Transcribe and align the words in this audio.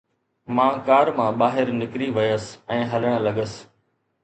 مان 0.55 0.73
ڪار 0.87 1.07
مان 1.19 1.31
ٻاهر 1.41 1.67
نڪري 1.81 2.07
ويس 2.17 2.49
۽ 2.79 2.81
هلڻ 2.95 3.13
لڳس. 3.31 3.53